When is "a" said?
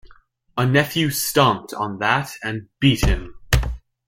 0.57-0.65